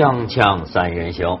[0.00, 1.40] 锵锵三人行，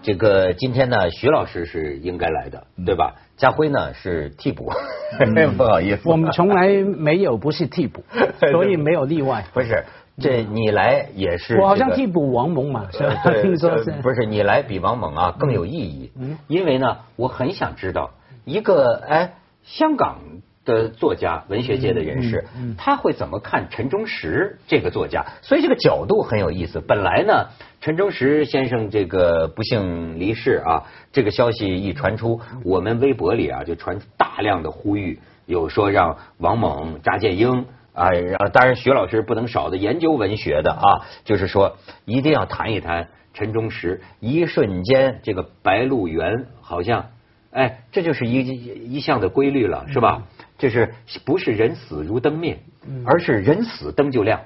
[0.00, 3.16] 这个今天呢，徐老师是应该来的，对吧？
[3.36, 4.70] 家辉呢是替补，
[5.58, 8.04] 不好意思，我们从来没有不是替补，
[8.52, 9.44] 所以没有例外。
[9.52, 9.84] 不是，
[10.20, 11.58] 这你来也是。
[11.58, 13.24] 我好像替补王蒙嘛，是吧？
[13.42, 13.90] 听 说是。
[14.00, 18.12] 不是你来比王蒙啊更有意义，嗯因为呢，我很想知道
[18.44, 19.34] 一个哎
[19.64, 20.18] 香港。
[20.66, 22.44] 的作家，文学界的人士，
[22.76, 25.24] 他会怎么看陈忠实这个作家？
[25.40, 26.80] 所以这个角度很有意思。
[26.80, 27.46] 本来呢，
[27.80, 38.10] 陈忠实先生这个不幸离世啊，这个消息一传出，我们微博里啊就传大量的呼吁，有说让王蒙、查建英啊，
[38.52, 44.02] 当然徐老师不能少的研究文学的啊，就是说一定要谈一谈陈忠实。
[44.20, 47.06] 一瞬间，这个白鹿原好像，
[47.52, 50.24] 哎，这就是一一项的规律了，是吧？
[50.58, 52.58] 就是不是人死如灯灭，
[53.04, 54.40] 而是人死灯就亮。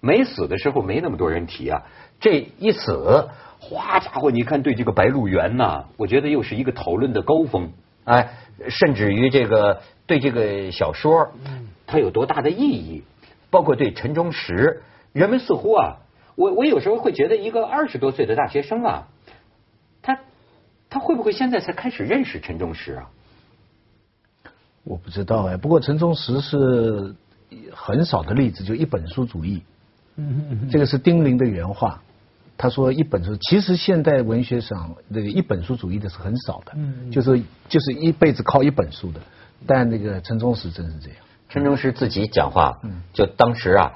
[0.00, 1.82] 没死的时候没那么多人提啊，
[2.20, 7.72] 这一死，哗家伙，你看对这个白鹿原呐，我觉得又是一个讨论的高峰。
[8.04, 8.34] 哎，
[8.68, 11.32] 甚至于这个对这个小说，
[11.86, 13.02] 它有多大的意义？
[13.50, 14.82] 包括对陈忠实，
[15.12, 15.96] 人们似乎啊，
[16.36, 19.08] 我我有时候会觉得一个二十多岁的大学生啊，
[20.02, 20.20] 他
[20.88, 23.10] 他会不会现在才开始认识陈忠实啊？
[24.86, 27.16] 我不知道哎，不过陈忠实是
[27.72, 29.64] 很少的例子，就一本书主义。
[30.14, 32.02] 嗯嗯这个是丁玲的原话，
[32.56, 39.20] 他说一本书，其实现代文学上那个一本书主义的是很少的，嗯，就是就是一辈子靠一本书的，
[39.66, 41.18] 但那个陈忠实真是这样。
[41.48, 42.80] 陈忠实自己讲话，
[43.12, 43.92] 就当时啊，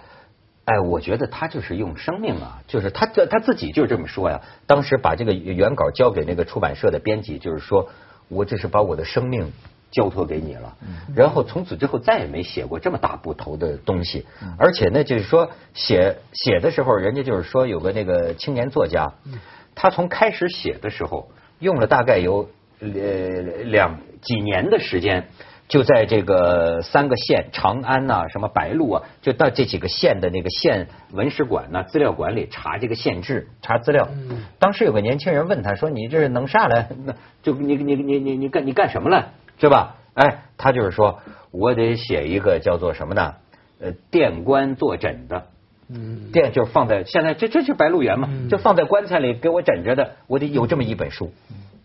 [0.65, 4.41] 哎，我觉得他就是用生命啊，就是他这他自己就是这么说呀。
[4.67, 7.91] 当时把这个原稿交给那个出版社的编辑，就是说
[8.29, 9.53] 我这是把我的生命。
[9.91, 10.77] 交托给你了，
[11.15, 14.25] 然后从此之后再也没写过这么大部头的东西，
[14.59, 19.13] 而且呢，就是说写写的时候，人家就是说有个那个青年作家，
[19.75, 22.49] 他从开始写的时候用了大概有
[22.81, 25.29] 呃两几年的时间，
[25.69, 34.09] 就在这个三个县长安呐、什么白鹿啊，就到这几个县的那个县文史馆呐、资料馆里查这个县志、查资料。
[34.59, 36.89] 当时有个年轻人问他说：“你这是弄啥来？
[37.05, 39.97] 那 就你你你你你干你干什么了？”是吧？
[40.15, 43.35] 哎，他就是说，我得写一个叫做什么呢？
[43.81, 45.47] 呃，垫棺坐枕的，
[45.89, 51.31] 嗯，垫就是放在现在这这是白鹿原嘛，就放在棺材里给我枕着的，我得有这么一本书。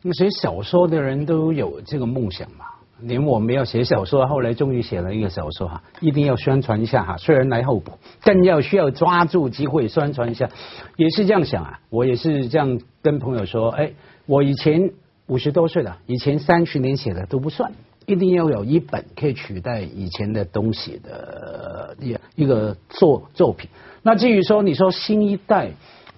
[0.02, 2.66] 那写小说的人都有这个梦想嘛？
[3.00, 7.92] 连我们要写小说，后来终于写了一个小说哈，一定要宣传一下哈，虽然来后补，
[8.24, 10.50] 更要需要抓住机会宣传一下，
[10.96, 11.80] 也是这样想啊。
[11.90, 13.92] 我也是这样跟朋友说，哎，
[14.25, 14.92] 我以前。
[15.28, 17.72] 五十多岁了，以前三十年写的都不算，
[18.06, 23.69] 一定要有一本可以取代以前的东西的一一个作作品。
[24.03, 25.72] 那至于说你说新一代，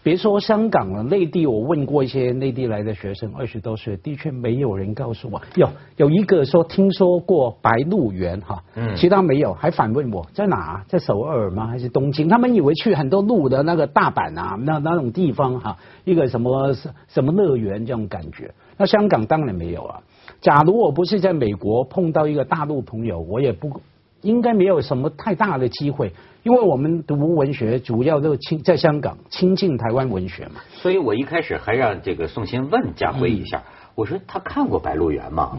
[0.08, 11.68] 别说香港了，内地我问过一些内地来的学生，二十多岁的确没有人告诉我，有有一个说听说过白鹿原哈，嗯，其他没有，还反问我在哪，在首尔吗？
[11.68, 12.30] 还是东京？
[12.30, 16.74] 他们以为去很多路的那个大阪啊，那那种地方哈，一个什么
[17.10, 18.50] 什么乐园这种感觉。
[18.78, 20.00] 那香港当然没有啊。
[20.40, 23.82] 假如我不是在美国碰到一个大陆朋友，我也不
[24.22, 26.14] 应该没有什么太大的机会，
[26.44, 30.62] 因为我们读文学主要都亲在香港亲近台湾文学嘛。
[30.74, 33.64] 所以我一开始还让这个宋先问家辉一下。
[33.98, 35.58] 我说他看过《白鹿原》吗？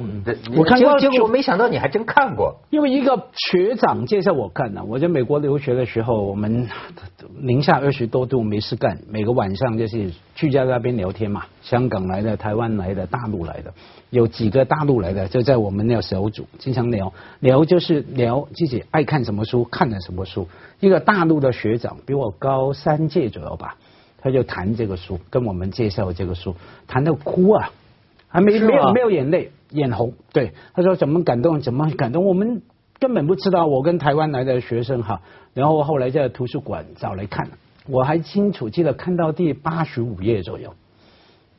[0.56, 2.54] 我看过，结果我没想到你还真看过。
[2.70, 6.68] 因为一个学长介绍我看的，我在美国留学的时候，我们
[7.40, 11.46] 零下二十多度没事干，每个晚上就是去在那边聊天嘛。
[11.62, 13.74] 香港来的、台湾来的、大陆来的，
[14.10, 20.46] 有几个大陆来的就在我们那小组经常聊聊，就是聊自己爱看什么书，看了什么书。
[20.78, 23.74] 一个大陆的学长比我高三届左右吧，
[24.22, 26.54] 他就谈这个书，跟我们介绍这个书，
[26.86, 27.72] 谈到哭啊。
[28.28, 30.12] 还没没有没有眼泪，眼红。
[30.32, 32.62] 对，他说怎么感动，怎么感动，我们
[32.98, 33.66] 根本不知道。
[33.66, 35.20] 我跟台湾来的学生哈，
[35.54, 37.48] 然后后来在图书馆找来看，
[37.88, 40.74] 我还清楚记得看到第八十五页左右，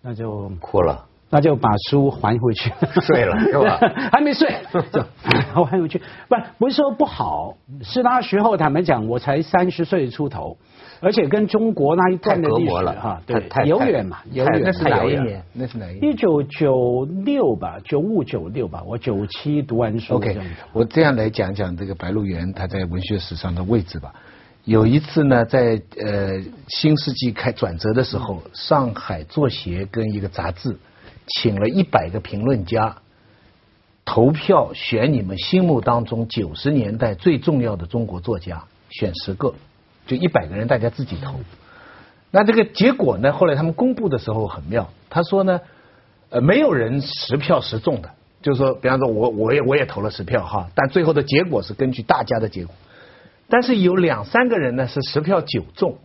[0.02, 1.06] 那就哭了。
[1.32, 2.72] 那就把书还回去，
[3.04, 3.78] 睡了 是吧？
[4.12, 4.52] 还没睡，
[5.56, 6.02] 我还回去。
[6.28, 10.58] 不，不是说不好，是那时候坦白讲，我才三十岁出头，
[11.02, 14.62] 而且跟中国那一段的历史哈，对，遥远嘛，遥远。
[14.64, 15.44] 那是哪一年？
[15.54, 16.12] 那是哪一年？
[16.12, 20.16] 一九九六吧，九五九六吧，我九七读完书。
[20.16, 20.38] OK，
[20.74, 24.14] 我这样来讲讲这个白鹿原它在文学史上的位置吧。
[24.66, 30.78] 有一次呢，在呃新世纪开转折的时候，上海作协跟一个杂志。
[31.32, 32.96] 请了一百个评论家
[34.04, 39.54] 投票选你们心目当中九十年代最重要的中国作家，选十个，
[40.10, 41.36] 就一百个人大家自己投。
[42.32, 43.32] 那这个结果呢？
[43.32, 45.62] 后来他们公布的时候很妙，他说呢，
[46.32, 48.10] 呃，没有人十票十中的，
[48.42, 52.74] 就是说，比方说我我也我也投了十票哈，但最后的结果是根据大家的结果。
[53.48, 55.98] 但是有两三个人呢是十票九中，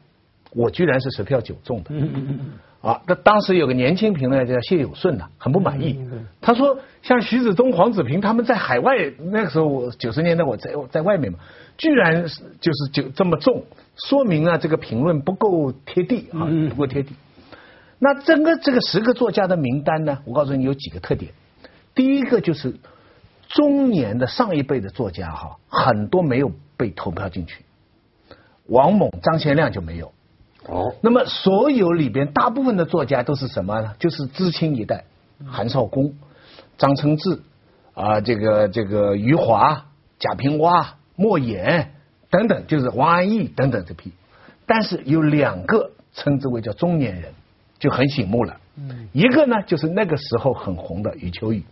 [0.53, 1.87] 我居然是十票九中的。
[1.89, 2.41] 嗯嗯嗯。
[2.81, 6.07] 啊，那当时有个年轻评论家叫谢有顺呐，很不满意。
[6.43, 8.93] 他说，像徐子东、黄子平他们在海外
[9.31, 11.39] 那个时候我九十年代我在在外面嘛，
[11.79, 12.27] 居然
[12.61, 13.65] 就是就这么重，
[13.97, 17.15] 说明啊这个评论不够贴地啊，不够贴地。
[17.99, 21.33] 那整个这个十个作家的名单呢，我告诉你有几个特点。
[21.95, 22.75] 第一个就是
[23.49, 27.65] 中年的上一辈的作家哈，很多没有被投票进去，
[28.67, 30.13] 王蒙、张贤亮就没有。
[30.67, 33.95] 哦，那么所有里边大部分的作家都是什么呢？
[33.99, 35.05] 就是知青一代，
[35.47, 36.15] 韩少功、
[36.77, 37.41] 张承志
[37.95, 39.87] 啊，这个这个余华、
[40.19, 41.94] 贾平凹、莫言
[42.35, 44.11] 等等，就是王安忆等等这批。
[44.67, 47.33] 但是有两个称之为叫中年人，
[47.79, 48.57] 就很醒目了。
[48.77, 51.63] 嗯，一个呢就是那个时候很红的余秋雨。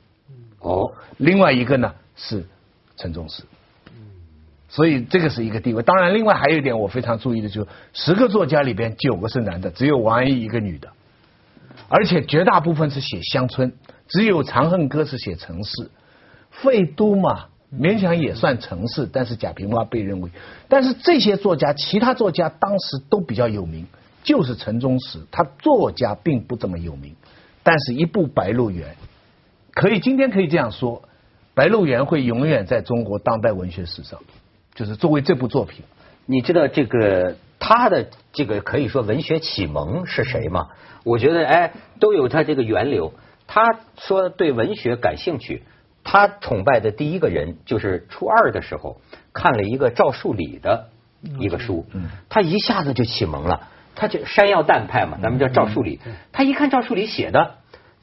[0.60, 2.46] 哦，另外一个呢是
[2.96, 3.42] 陈忠实。
[4.68, 5.82] 所以这个是一个地位。
[5.82, 10.88] 当然，另外还有一点我非常注意的，就是十个作家里边九个是男的，只有王安忆一个女的，
[11.88, 13.74] 而且绝大部分是写乡村，
[14.08, 15.90] 只有《长恨歌》是写城市。
[16.50, 20.30] 废都嘛，勉强也算城市，但是贾平凹被认为，
[20.68, 23.86] 但是这些作家，其他作家当时都比较有名，
[24.22, 27.16] 就是陈忠实，他作家并不怎么有名，
[27.62, 28.90] 但是一部《白鹿原》，
[29.72, 31.02] 可以今天可以这样说，
[31.54, 34.20] 《白鹿原》会永远在中国当代文学史上。
[34.74, 35.84] 就是作为这部作品，
[36.24, 40.68] 你知道这个他的这个可以说文学启蒙是谁吗？
[41.04, 43.12] 我觉得哎，都有他这个源流。
[43.46, 43.66] 他
[43.98, 45.62] 说对文学感兴趣，
[46.04, 49.00] 他崇拜的第一个人就是初二的时候
[49.32, 50.88] 看了一个赵树理的
[51.38, 51.86] 一个书，
[52.28, 53.68] 他一下子就启蒙了。
[53.94, 56.00] 他就山药蛋派嘛，咱们叫赵树理。
[56.32, 57.56] 他一看赵树理写的，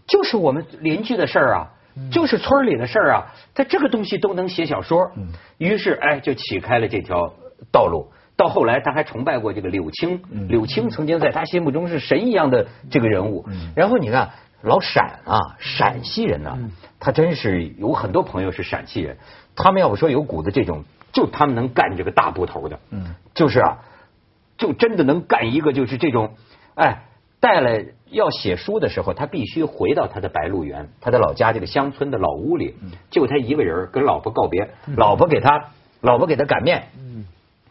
[0.08, 1.74] 就是我们邻居的事儿啊。
[2.12, 5.12] 就是村里的事儿啊，他这个东西都能写小说，
[5.58, 7.34] 于是哎就启开了这条
[7.72, 8.12] 道路。
[8.38, 13.46] 到后来他还崇拜过这个柳青，柳青曾经在他心目中是神一样的这个人物。
[13.76, 14.30] 然后你看
[14.62, 16.58] 老陕啊，陕西人呢，
[17.00, 19.18] 他真是有很多朋友是陕西人，
[19.56, 22.80] 他们要不说有股子这种，就他们能干这个大部头的，
[23.34, 23.80] 就是啊，
[24.58, 26.36] 就真的能干一个就是这种，
[26.76, 27.06] 哎。
[27.42, 32.76] 带来要写书的时候，他必须回到他的白鹿原，他的老家这个乡村的老屋里，
[33.12, 35.68] 就他一个人跟老婆告别，老婆给他
[36.02, 36.90] 老婆给他擀面，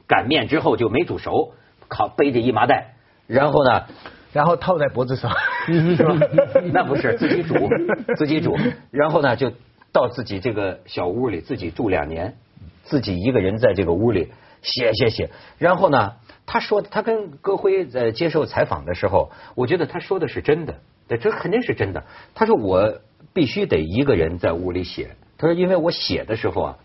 [0.07, 1.53] 擀面之后就没煮熟，
[1.87, 2.95] 靠背着一麻袋，
[3.27, 3.85] 然后呢，
[4.33, 5.31] 然后套在脖子上，
[5.67, 6.19] 是吧？
[6.73, 7.55] 那不是自己煮
[8.17, 8.57] 自己煮，
[8.91, 9.53] 然后呢就
[9.93, 12.37] 到自己这个小屋里自己住两年，
[12.85, 14.33] 自己一个人在这个屋里
[14.63, 16.13] 写写写，然后呢。
[16.51, 20.75] 他说，他跟戈辉在接受采访的时候，我觉得他说的是真的，
[21.21, 22.03] 这肯定是真的。
[22.35, 23.03] 他说我
[23.35, 25.11] 必须得一个人在屋里写。
[25.37, 26.79] 他说，因为我写的时候啊，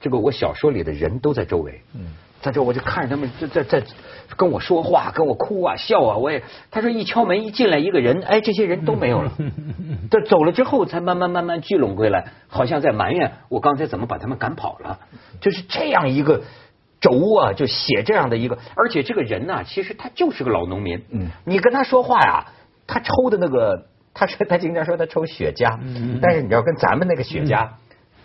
[0.00, 1.80] 这个我小说里的人都在周围。
[1.96, 2.14] 嗯。
[2.40, 3.86] 在这我就看着他们在在在
[4.36, 6.16] 跟我说话，跟我哭啊笑啊。
[6.16, 9.32] 我也他说一敲门一进来一个人，哎，这些人都没有了。
[10.10, 14.98] 这走了之后才慢慢慢慢聚拢归来，好像在埋怨我刚才怎么把他们赶跑了。
[15.40, 16.42] 就是这样一个。
[17.00, 21.04] 轴啊，就写这样的一个，而且这个人呢，其实他就是个老农民。
[21.12, 22.46] 嗯，你跟他说话呀，
[22.88, 25.78] 他抽的那个，他说他经常说他抽雪茄，
[26.20, 27.68] 但是你要跟咱们那个雪茄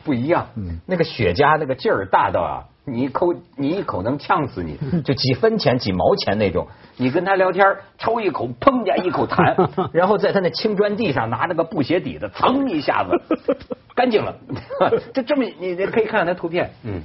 [0.03, 0.47] 不一样，
[0.85, 6.67] 那个雪茄那个劲儿大到啊，你一口你一口能呛死你，就几分钱几毛钱那种。
[6.97, 7.65] 你跟他聊天，
[7.97, 13.37] 抽一口，砰家一口痰， 然后在他那青砖地上拿那个布鞋底子，噌一下子
[13.95, 14.37] 干净了。
[15.13, 17.01] 就这么，你可以看看他图片，嗯。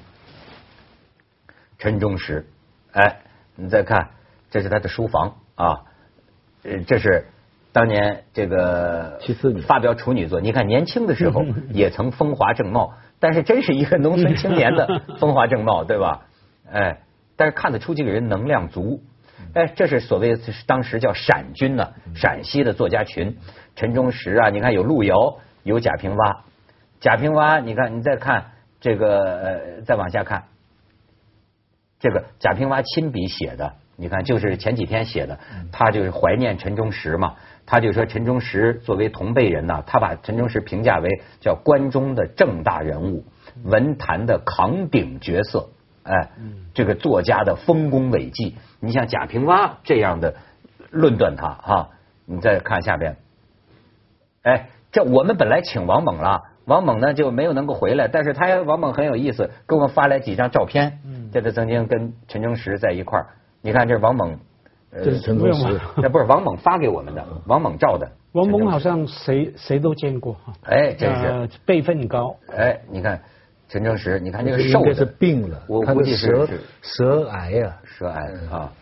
[1.79, 2.45] 陈忠实，
[2.93, 3.21] 哎，
[3.55, 4.11] 你再看，
[4.51, 5.81] 这是他的书房啊，
[6.65, 7.29] 呃，这是
[7.79, 10.41] 当年这个七四年发表处女作。
[10.41, 16.27] 你看年轻的时候 也曾风华正茂，但是真是一个农村青年的 风华正茂，对吧？
[16.73, 16.99] 哎，
[17.37, 19.05] 但是看得出这个人能量足。
[19.55, 23.37] 哎，这是所谓当时叫陕军呢，陕西的作家群，
[23.77, 26.41] 陈忠实啊，你看有路遥，有贾平凹，
[26.99, 28.47] 贾平凹，你看你再看
[28.81, 30.47] 这个，呃，再往下看。
[32.01, 35.37] 这个贾平凹亲笔写的，你看就是前几天写的，
[35.73, 37.35] 他就是怀念陈忠实嘛，
[37.67, 43.25] 他就说陈忠实作为同辈人呐，他把陈忠实评价为叫关中的正大人物，
[43.65, 45.71] 文坛的扛鼎角色，
[46.05, 46.31] 哎，
[46.75, 50.37] 这个作家的丰功伟绩，你像贾平凹这样的
[50.91, 51.89] 论断他哈，
[52.25, 53.17] 你再看下边，
[54.43, 56.43] 哎，这我们本来请王猛了。
[56.67, 61.01] 王猛呢就没有能够回来，但是他王猛很有意思，给我们发来几张照片。
[61.05, 63.27] 嗯，这他曾经跟陈忠实在一块儿。
[63.63, 64.39] 你看这是王猛
[64.91, 68.11] 这是陈忠实，那 不是王猛发给我们的， 王猛照的。
[68.33, 70.53] 王猛好像谁谁都见过哈。
[70.65, 72.37] 哎，真是辈分高。
[72.55, 73.21] 哎，你看
[73.69, 76.47] 陈忠实，你看这个瘦的是病了，我估计是
[76.83, 78.73] 舌癌呀，舌癌啊。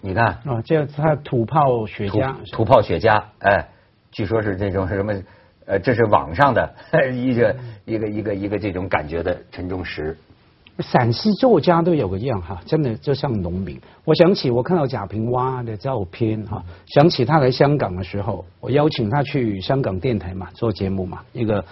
[0.00, 3.68] 你看啊，这他土炮雪茄，土炮雪茄，哎，
[4.10, 5.12] 据说是这种什么，
[5.66, 6.74] 呃，这是网上的
[7.12, 10.16] 一个一个一个一个这种感觉的陈忠实。
[10.80, 13.80] 陕西作家都有个样哈，真的就像农民。
[14.04, 21.64] 我想起我看到贾平凹的照片哈，想起他来香港的时候，我邀请他去香港电台嘛做节目嘛，一个。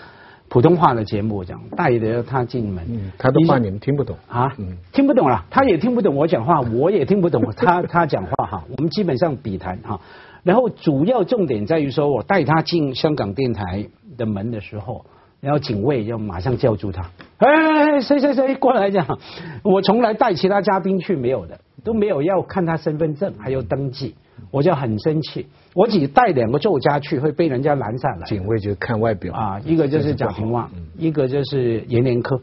[0.50, 4.50] 普通话的节目这样带着他进门，他的话你们听不懂啊？
[4.94, 8.64] 听不懂了，他也听不懂我讲话，我也听不懂他 他讲话哈。
[8.74, 10.00] 我们基本上比谈哈，
[10.42, 13.86] 然后主要重点在于说我带他进香港电台
[14.16, 15.04] 的门的时候，
[15.40, 19.18] 然后警卫要马上叫住他，哎，谁谁谁过来讲，
[19.62, 24.14] 我从来带其他嘉宾去没有的，都没有要看他身份证，还有登记。
[24.52, 28.24] 我就很生气，我只带两个作家去，会被人家拦下来。
[28.24, 32.40] 警卫就看外表啊，一个就是贾平凹，一个就是阎连科，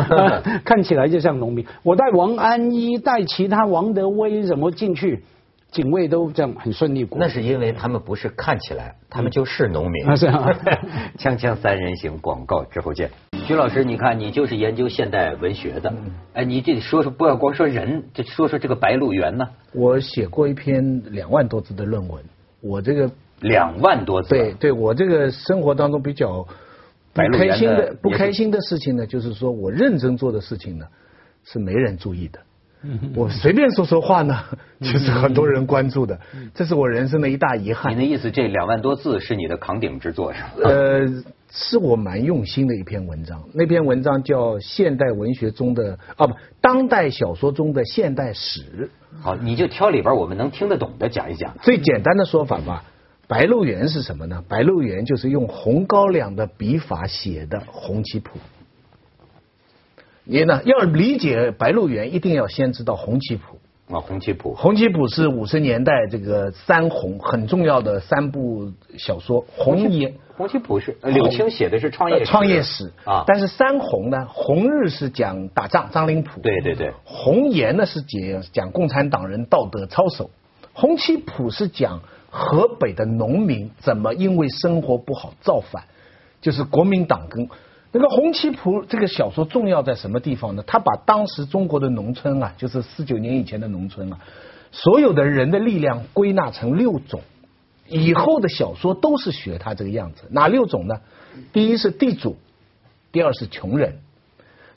[0.64, 1.64] 看起来就像农民。
[1.82, 5.24] 我带王安忆，带其他王德威什么进去。
[5.76, 10.04] 警卫都这样很顺利过，那是因为他们不是看起来，他们就是农民。
[10.16, 10.48] 是啊，
[11.20, 13.10] 锵锵三人行，广告之后见。
[13.44, 15.92] 徐老师，你看你就是研究现代文学的，
[16.32, 19.46] 哎，你这说说不要光说人，这说说这个《白鹿原》呢。
[19.74, 22.24] 我写过一篇两万多字的论文，
[22.62, 24.30] 我这个两万多字。
[24.30, 26.46] 对对，我这个生活当中比较
[27.12, 30.86] 不开心的不开心的事情呢，就是说我认真做的事情呢，
[31.44, 32.40] 是没人注意的。
[33.14, 34.44] 我随便说说话呢，
[34.80, 36.18] 就是很多人关注的，
[36.54, 37.92] 这是我人生的一大遗憾。
[37.92, 40.48] 你的意思，这两万多字是你的扛鼎之作是吗？
[40.64, 43.42] 呃，是我蛮用心的一篇文章。
[43.54, 48.60] 那篇文章叫《现代文学中的啊不，当代小说中的现代史》。
[49.22, 51.56] 好，你就挑里边我们能听得懂的讲一讲。
[51.62, 52.84] 最简单的说法吧，
[53.28, 54.42] 《白鹿原》是什么呢？
[54.48, 58.38] 《白鹿原》就是用红高粱的笔法写的红旗谱。
[60.28, 60.60] 你呢？
[60.64, 63.58] 要理解《白鹿原》，一定要先知道《红旗谱》
[63.94, 64.50] 啊，《红旗谱》。
[64.56, 69.44] 《红旗谱》是五十年代这个三红很重要的三部小说。
[69.56, 73.22] 红颜，《红旗谱》是柳青写的是创业创业史啊。
[73.24, 76.40] 但是三红呢，红日是讲打仗，张灵甫。
[76.40, 76.92] 对对对。
[77.04, 80.24] 红岩呢是讲讲共产党人道德操守，
[80.72, 85.84] 《红旗谱》是讲河北的农民怎么因为生活不好造反，
[86.40, 87.48] 就是国民党跟。
[87.98, 90.62] 那个《红旗谱》这个小说重要在什么地方呢？
[90.66, 94.18] 他把当时中国的农村啊，就是四九年以前的农村啊，
[94.70, 97.22] 所有的人的力量归纳成六种，
[97.88, 100.24] 以后的小说都是学他这个样子。
[100.30, 101.00] 哪六种呢？
[101.54, 102.36] 第一是地主，
[103.12, 103.96] 第二是穷人，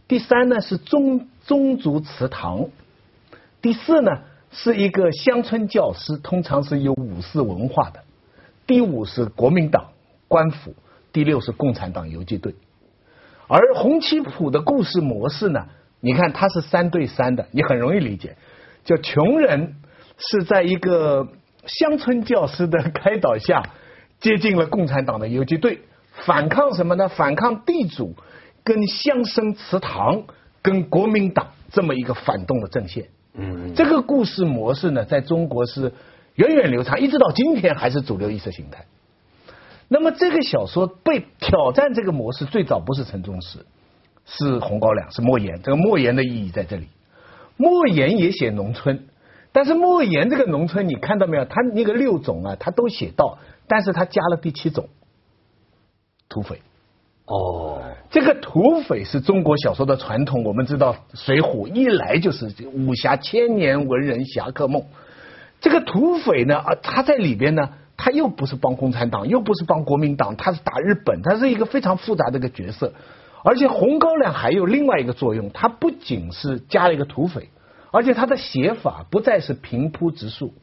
[0.07, 2.69] 第三呢是宗宗族祠堂，
[3.61, 7.99] 第四呢是一个乡村教师，通常是有武士文化的，
[8.65, 9.89] 第五是国民党
[10.29, 10.73] 官府，
[11.11, 12.55] 第六是共产党游击队。
[13.49, 15.65] 而洪七普的故事模式呢？
[15.99, 18.37] 你看它是三对三的，你很容易理解。
[18.85, 19.75] 就穷人
[20.17, 21.27] 是在一个
[21.65, 23.63] 乡村教师的开导下，
[24.21, 25.81] 接近了共产党的游击队，
[26.25, 27.09] 反抗什么呢？
[27.09, 28.15] 反抗地主
[28.63, 30.23] 跟乡绅祠堂
[30.61, 33.07] 跟国民党这么一个反动的阵线。
[33.33, 35.91] 嗯，这个故事模式呢，在中国是
[36.35, 38.85] 源远流长，一直到今天还是主流意识形态。
[39.91, 43.65] 那么这个小说被挑战这个模式最早不是陈忠实，
[44.23, 45.59] 是红高粱，是莫言。
[45.63, 46.87] 这个莫言的意义在这里，
[47.57, 49.07] 莫言也写农村，
[49.51, 51.45] 但是莫言这个农村你看到没有？
[51.45, 54.89] 他那个六种啊，他都写到，但是他加了第七种，
[56.29, 56.61] 土匪。
[57.25, 57.81] 哦，
[58.11, 60.43] 这个土匪是中国小说的传统。
[60.43, 64.85] 我们知道《水浒》一来就是武侠千年文人侠客梦，
[65.59, 67.71] 这个土匪呢啊，他在里边呢。
[68.01, 72.93] 他又不是帮共产党，又不是帮国民党，他是打日本，他是一个非常复杂的一个角色。
[73.43, 77.49] 而且红高粱还有另外一个作用，他不仅是加了一个土匪，
[77.91, 80.53] 而且他的写法不再是平铺直述。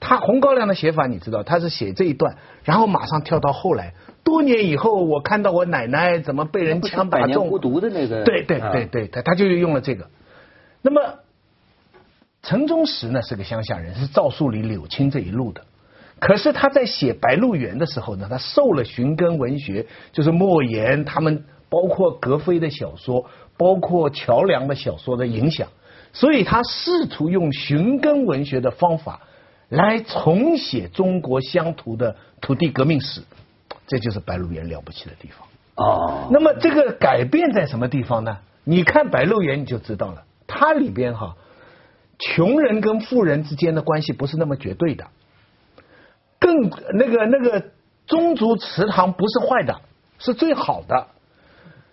[0.00, 10.10] 他红高粱的写法，你知道，他是写这一段，然后马上跳到后来，多年以后，我看到我奶奶怎么被人枪打中，孤独的那个，对对对对，他他就用了这个。
[10.82, 11.00] 那么
[12.42, 15.62] 陈忠实呢是个乡下人，是赵树理、柳青这一路的。
[16.22, 23.26] 可是他在写《白鹿原》的时候呢，他受了寻根文学，就是莫言他们，包括格非的小说，
[23.56, 25.66] 包括乔梁的小说的影响，
[26.12, 29.22] 所以他试图用寻根文学的方法
[29.68, 33.22] 来重写中国乡土的土地革命史，
[33.88, 35.48] 这就是《白鹿原》了不起的地方。
[35.74, 38.38] 哦，那么这个改变在什么地方呢？
[38.62, 41.34] 你看《白鹿原》你就知道了，它里边哈。
[42.20, 45.08] 穷人跟富人之间的关系不是那么绝对的，
[46.94, 47.62] 那个那个
[48.06, 49.80] 宗族祠堂不是坏的，
[50.18, 51.06] 是最好的。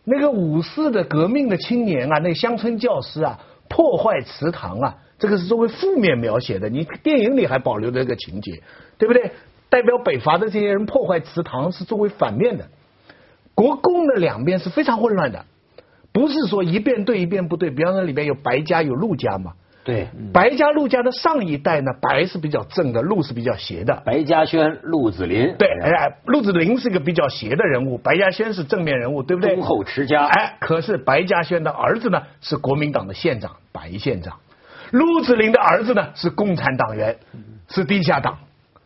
[0.03, 6.67] 那个五四的革命的青年啊，那乡村教师啊，破坏祠堂啊，这个是作为负面描写的。
[6.69, 8.63] 你电影里还保留了这个情节，
[8.97, 9.31] 对不对？
[9.69, 12.67] 代表北伐的这些人破坏祠堂是作为反面的。
[13.53, 15.45] 国共的两边是非常混乱的，
[16.11, 17.69] 不是说一边对一边不对。
[17.69, 19.53] 比方说里边有白家有陆家嘛。
[19.89, 24.03] 对，白家陆家的上一代呢，白是比较正的，陆是比较邪的。
[24.05, 29.55] 白嘉轩、陆子霖，对，哎，陆子霖是一个比较邪的人物，白嘉轩是正面人物，对不对？
[29.55, 30.25] 忠厚持家。
[30.25, 34.35] 哎，可是白嘉轩的儿子呢是国民党的县长，白县长；
[34.91, 37.17] 陆子霖的儿子呢是共产党员，
[37.69, 38.37] 是地下党。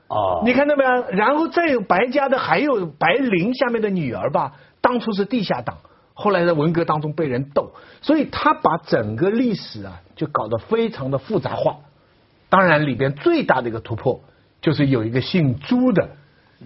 [0.08, 1.06] 哦，你看到没有？
[1.10, 5.80] 然后再有白家的，还有白灵下面的女儿吧，当初是地下党。
[6.16, 7.72] 后来在文革当中被人斗，
[8.04, 11.78] 所以他把整个历史啊就搞得非常的复杂化。
[12.50, 14.22] 当然里边最大的一个突破
[14.62, 16.10] 就是有一个姓朱的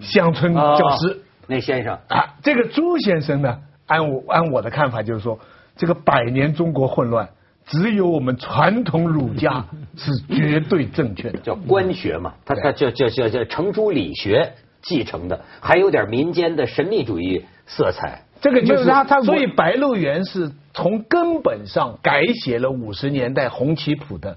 [0.00, 5.38] 乡村教师，那先生啊，这个朱先生呢，按我按我的看法就是说，
[5.76, 7.30] 这个百年中国混乱，
[7.66, 9.64] 只有我们传统儒家
[9.96, 14.52] 是绝对正确的，叫官学嘛，他他叫叫叫叫程朱理学
[14.82, 18.22] 继承的，还有点民间的神秘主义色彩。
[18.40, 24.36] 这个就是他，他所以《白鹿原》是从根本上改写了五十年代红旗谱的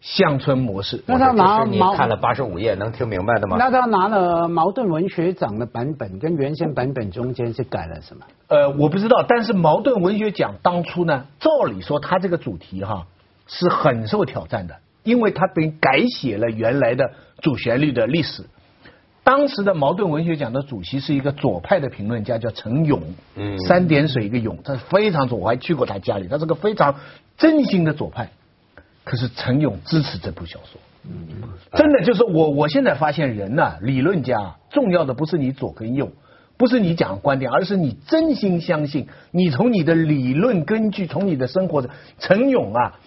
[0.00, 1.02] 乡村模式。
[1.06, 3.56] 那他拿你看了八十五页能听明白的吗？
[3.58, 8.24] 那他拿了茅盾文学奖的版本跟原先版本中间是改了什么？
[8.48, 9.24] 呃，我不知道。
[9.28, 13.06] 但是茅盾文学奖当初呢，照理说他这个主题哈
[13.46, 17.10] 是很受挑战的，因为他等于改写了原来的
[17.42, 18.44] 主旋律的历史。
[19.24, 23.00] 当时的茅盾文学奖的主席是一个左派的评论家，叫陈勇，
[23.34, 26.96] 嗯，三点水一个勇，他是非常左，我还去过他家里，他是个非常
[27.38, 28.30] 真心的左派。
[29.02, 36.12] 可是陈勇支持这部小说，嗯，真的就是我，我现在发现人呐，理论家重要的不是你左跟右，
[36.58, 41.88] 不是你讲观点，而是你真心相信，你从你的理论根据，从你的生活的。
[42.18, 42.98] 陈勇啊，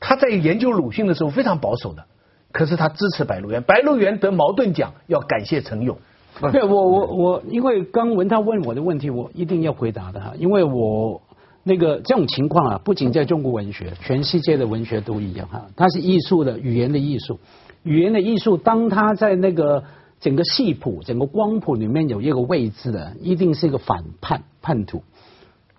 [0.00, 2.06] 他在研究鲁迅的时候非常保守的。
[2.52, 5.96] 可是他支持《白鹿原》，《白鹿原》得茅盾奖，要感谢陈勇。
[6.52, 11.20] 对，我我我，因为刚文涛问我的问题，我一定要回答的哈，因为我
[11.64, 15.66] 那个这种情况啊，不仅在中国文学，全世界的文学都一样哈。
[15.76, 17.38] 它是艺术的语言的艺术，
[17.82, 19.84] 语言的艺术，当它在那个
[20.20, 25.02] 整个戏谱、整个光谱里面有一个位置的，一定是一个反叛叛徒，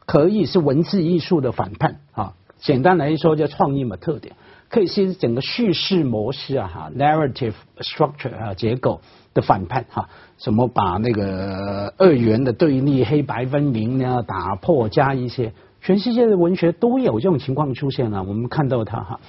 [0.05, 2.34] 可以是文字艺术的反叛啊。
[2.60, 4.36] 简单来说，叫创意嘛特点。
[4.71, 9.01] 可以是整个叙事模式啊，哈，narrative structure 啊，结构
[9.34, 10.07] 的反叛哈，
[10.38, 19.19] 什么把那个二元的对立、黑白分明呢打破，加一些，全世界的文学都有这种情况出现了，我们看到它哈。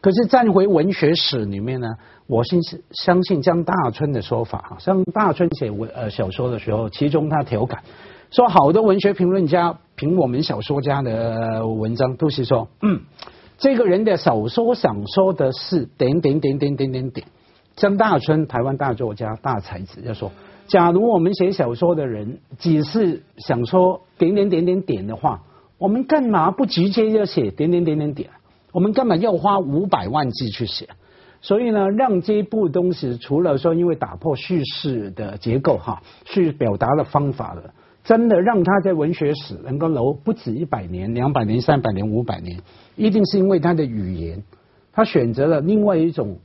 [0.00, 1.88] 可是站回文学史里面呢，
[2.28, 2.60] 我信
[2.92, 7.82] 相信江大春的说法哈，江大春写文呃小说的时候，其中他调侃
[8.30, 13.00] 说，好多文学评论家评我们小说家的文章都是说，嗯。
[13.62, 17.24] 这个人的小说想说的是点点点点点点点。
[17.76, 20.32] 张大春，台湾大作家、大才子，就说：
[20.66, 25.42] 假如我们写小说的人只是想说点点点点点的话，
[25.78, 28.30] 我们干嘛不直接就写点点点点点？
[28.72, 30.88] 我们干嘛要花五百万字去写？
[31.40, 37.72] 所以呢，让这部东西除了说因为打破叙事的结构哈，去表达的方法了。
[38.04, 42.60] 真的让他在文学史能够留不止一百年、两百年、三百年、五百年，
[42.96, 44.42] 一定是因为他的语言，
[44.92, 46.38] 他选择了另外一种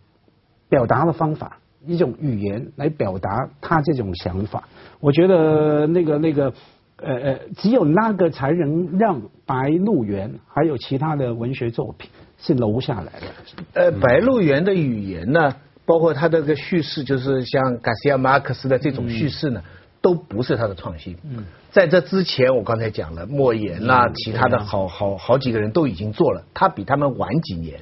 [0.69, 4.69] 表达的方法，一种语言来表达他这种想法。
[4.99, 6.53] 我觉得那个那个
[6.97, 13.27] 呃呃，只有那个才能让《白鹿原》还有其他的文学作品是留下来的。
[13.73, 19.63] 呃，《白鹿原》的语言呢，包括他的个叙事，就是像加西亚马克思的这种叙事呢。
[20.07, 21.17] 都不是他的创新。
[21.23, 27.81] 嗯，在这之前，我刚才讲了，莫言啦，其他的好好好几个人都已经做了，他比他们晚几年。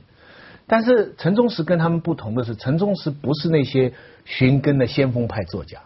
[0.66, 5.82] 但是陈忠实跟他们不同的是，陈忠实不是那些寻根的先锋派作家，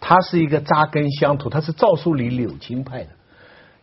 [0.00, 3.10] 他是一个扎根乡土，他是赵树理柳青派的。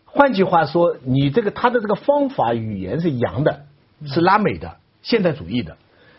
[0.04, 3.62] 换句话说，你这个他的这个方法语言是洋的，
[4.06, 5.78] 是拉美的现代主义的，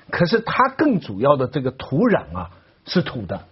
[0.08, 2.50] 可是他更主要的这个土壤啊
[2.86, 3.42] 是土的。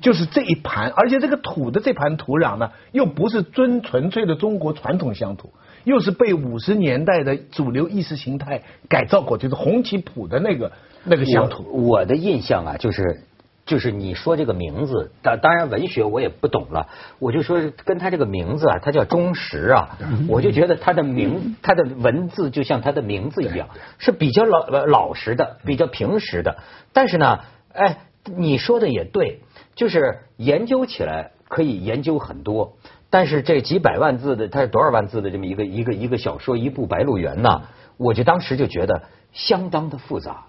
[0.00, 5.52] 就是这一盘，而且这个土的这盘土壤呢，又不是纯纯粹的中国传统乡土，
[5.84, 10.72] 又是被五十年代的主流意识形态改造过，就是红旗谱的那个
[11.04, 11.64] 那个乡土。
[11.88, 13.22] 我的印象啊，就是
[13.66, 26.56] 就是你说这个名字，当当然文学我也不懂了，我就说跟他这个名字啊，他叫钟石啊，我就觉得他的名，他的文字就像他的名字一样，是比较老老实的，比较平实的。
[26.92, 27.40] 但是呢，
[27.74, 29.40] 哎，你说的也对，
[29.78, 32.76] 就是研究起来可以研究很多，
[33.10, 37.62] 但是这几百万字的，它是多少万字的这么一个一个一个小说，一部《白鹿原》呢，
[37.96, 40.46] 我就当时就觉得相当的复杂。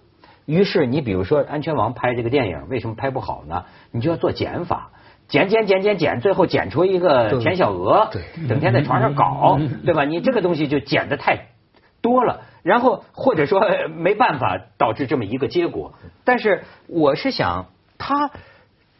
[0.48, 3.66] 于是你比如说《安全王》拍这个电影，为什么拍不好呢？
[3.92, 4.90] 你就要做减法，
[5.28, 8.10] 减减减减减，最后剪出一个田小娥，
[8.48, 10.06] 整天在床上搞， 对吧？
[10.06, 11.50] 你这个东西就剪的太
[12.02, 13.62] 多了，然后或者说
[13.96, 15.94] 没办法导致这么一个结果。
[16.26, 17.68] 但是我是想，
[18.00, 18.32] 他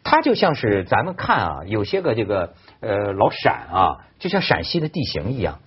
[0.02, 5.60] 他就像是咱们看啊，有些个这个呃老陕啊，就像陕西的地形一样，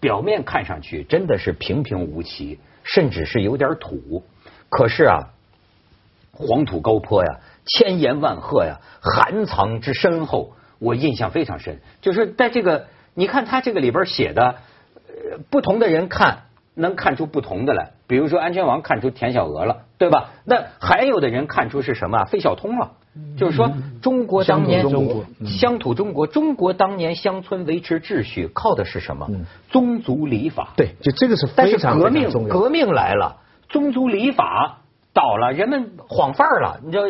[0.00, 4.24] 表面看上去真的是平平无奇，甚至是有点土。
[4.68, 5.30] 可是啊，
[6.32, 11.80] 黄土高坡呀，千岩万壑呀，含藏之深厚，我印象非常深。
[12.00, 14.56] 就是在这个，你看他这个里边写的，
[15.08, 17.92] 呃不同的人看能看出不同的来。
[18.06, 20.30] 比如说安全王看出田小娥了，对吧？
[20.44, 22.24] 那还有的人看出是什么？
[22.26, 22.92] 费孝通了。
[23.36, 24.82] 就是说，中国当年
[25.46, 29.28] 乡土中国，中国当年乡村维持秩序靠的是什么？
[29.68, 30.68] 宗族礼法。
[30.76, 33.38] 对，就这个是非常革命，革命来了。
[33.68, 34.78] 宗族礼法
[35.12, 37.04] 倒了，人们晃范儿了，你知道？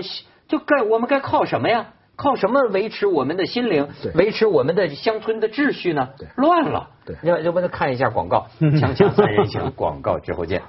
[0.49, 1.87] 就该我们该靠什么呀？
[2.17, 6.11] 靠什么维持我们的心灵，维持我们的乡村的秩序呢？
[6.37, 6.89] 乱了。
[7.23, 10.63] 要要不咱看一下广告， 锵锵三人行广告之后见。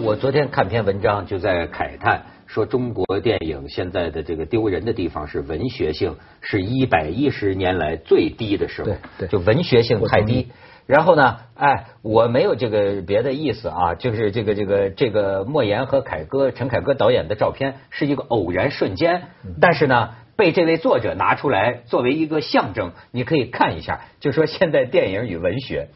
[0.00, 10.48] 我昨天看篇文章，就在慨叹说，中国电影现在的这个丢人的地方是文学性，是一百一十年来最低的时候，就文学性太低。
[10.86, 11.36] 然后呢？
[11.54, 19.28] 哎，我没有这个别的意思啊，就是这个这个这个莫言和凯歌陈凯歌导演的照片是一个偶然瞬间，
[19.60, 25.90] 但是呢，被这位作者拿出来作为一个象征，你可以看一下，就说现在电影与文学，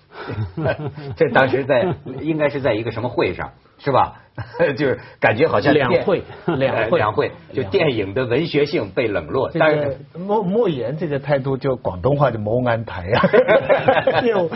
[1.16, 3.54] 这当时在应该是在一个什么会上。
[3.84, 4.20] 是吧？
[4.76, 6.20] 就是感觉好像两会，
[6.58, 9.48] 两会，两会，就电影的文学性被冷落。
[9.54, 13.28] 但是莫莫言这个态度，就广东话的莫安台啊，
[14.26, 14.50] 就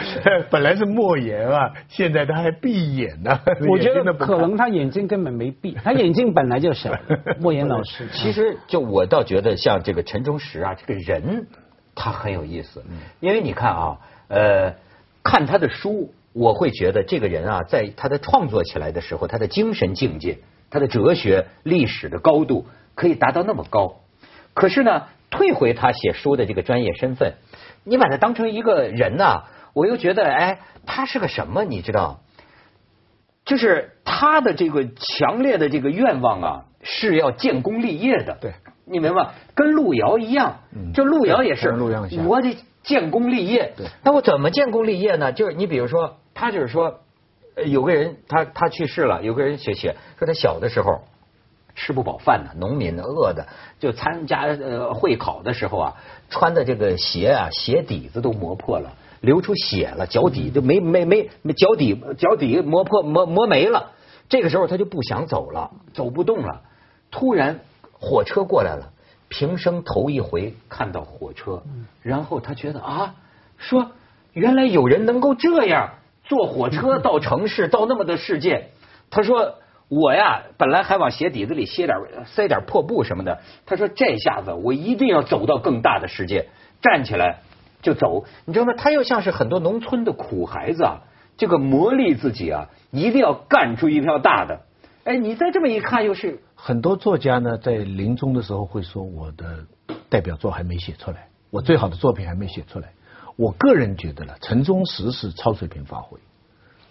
[0.50, 3.38] 本来是莫言啊，现在他还闭眼呢。
[3.70, 6.90] 我觉得可能他眼睛根本没闭，他眼睛本来就小。
[7.38, 11.46] 莫言老师，其实就我倒觉得像这个陈忠实啊，这个人
[11.94, 12.82] 他很有意思，
[13.20, 14.74] 因为你看啊，呃，
[15.22, 16.12] 看他的书。
[16.38, 20.38] 我会觉得这个人啊，在他的创作起来的时候，他的精神境界、
[20.70, 23.96] 他的哲学、历史的高度可以达到那么高。
[24.54, 27.34] 可是呢，退回他写书的这个专业身份，
[27.82, 31.64] 你把他当成一个人呐，我又觉得，哎，他是个什么？
[31.64, 32.20] 你知道？
[33.44, 38.38] 就是他的这个强烈的这个愿望啊，是要建功立业的。
[38.40, 38.52] 对，
[38.90, 39.30] 你明白？
[39.54, 40.58] 跟路遥一样，
[40.94, 41.74] 就路遥也是，
[42.26, 43.74] 我得建功立业。
[44.02, 45.32] 那我怎么建功立业呢？
[45.32, 46.16] 就是你比如说。
[46.40, 47.00] 他就是说，
[47.66, 51.00] 有个人他他去世了，有个人写写说他小的时候
[51.74, 53.48] 吃不饱饭呢，农民饿的，
[53.80, 55.96] 就参加呃会考的时候啊，
[56.30, 63.90] 穿的这个鞋啊鞋底子都磨破了，流出血了，脚底就没没没脚底脚底磨破磨磨没了，
[64.28, 66.60] 这个时候他就不想走了，走不动了，
[67.10, 67.58] 突然
[68.00, 68.92] 火车过来了，
[69.28, 71.62] 平生头一回看到火车，
[72.02, 73.14] 然后他觉得啊，
[73.56, 73.92] 说
[74.32, 75.90] 原来有人能够这样。
[76.24, 78.68] 坐火车到城市，到那么的世界。
[79.08, 79.54] 他说
[79.88, 83.40] ：“我呀，本来还往鞋底子里塞点塞点破布什么的。
[83.64, 86.50] 他说这下子我一定要走到更大的世界，
[86.82, 87.38] 站起来
[87.80, 88.24] 就走。
[88.44, 88.74] 你知道吗？
[88.76, 90.98] 他又像是很多农村的苦孩子啊，
[91.38, 94.60] 这个磨砺自己啊，一定要干出一票大的。
[95.04, 99.64] 哎，你再这么一看，又是很多作家呢，在临终的时候会说：我的
[100.08, 102.92] 代表作还没写出来，我最好的作品还没写出来。”
[103.36, 106.18] 我个人觉得了，陈忠实是超水平发挥。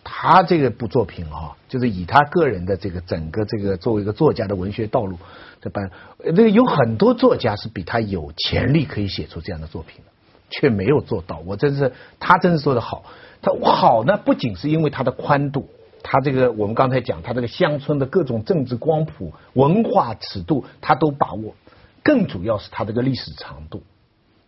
[0.06, 5.18] 他这个部作品啊，就是以他个人的这个整个这个作为一个作家的文学道路，
[5.60, 5.92] 这般
[6.24, 10.12] 那个有很多作家是比他有潜力可以写出这样的作品的，
[10.50, 11.40] 却没有做到。
[11.40, 13.04] 我真是他真是说的好，
[13.42, 15.70] 他好呢，不仅是因为他的宽度，
[16.04, 21.56] 他这个我们刚才讲他这个乡村的各种政治光谱、文化尺度，他都把握。
[22.04, 23.84] 更主要是他这个历史长度。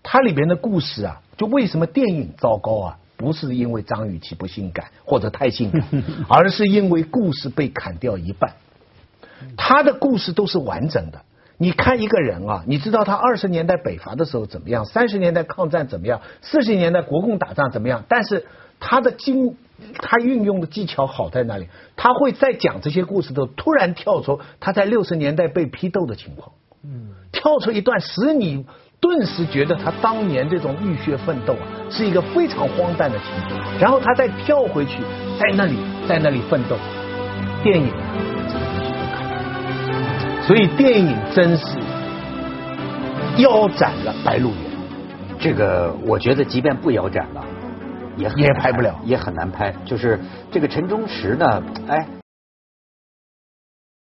[0.02, 2.98] 它里边的故事啊，就为什么电影糟糕啊？
[3.18, 5.86] 不是因为张雨绮不性感或者太性感，
[6.30, 8.54] 而是因为故事被砍掉一半。
[9.58, 11.22] 他的故事都是完整的。
[11.58, 18.06] 你看一个人啊，你知道他二十年代北伐的时候怎么样，三十年代抗战怎么样，四十年代国共打仗怎么样？
[18.08, 18.46] 但是
[18.80, 19.56] 他的经，
[20.02, 21.68] 他运用的技巧好在哪里？
[21.96, 26.52] 他会在讲这些故事的时候，突然跳出他在六十年代被批斗的情况。
[26.84, 28.66] 嗯，跳出一段使你
[29.02, 35.02] 顿时觉得他当年这种浴血奋斗啊，是一个非常荒诞的情节，然后他再跳回去，
[35.40, 35.76] 在那里
[36.08, 36.78] 在那里奋斗，
[37.64, 38.16] 电影啊，
[38.48, 41.78] 这个东西不看，所以电影真是
[43.38, 44.58] 腰斩了《白鹿原》。
[45.40, 47.42] 这个我觉得，即便不腰斩了，
[48.20, 49.74] 也也拍不了，也很难拍。
[49.86, 50.20] 就是
[50.52, 52.19] 这个陈忠实呢，哎。